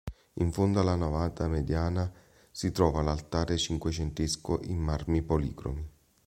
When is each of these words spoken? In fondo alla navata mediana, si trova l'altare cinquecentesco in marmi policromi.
In 0.39 0.51
fondo 0.51 0.79
alla 0.79 0.95
navata 0.95 1.47
mediana, 1.47 2.11
si 2.49 2.71
trova 2.71 3.03
l'altare 3.03 3.55
cinquecentesco 3.55 4.61
in 4.63 4.79
marmi 4.79 5.21
policromi. 5.21 5.87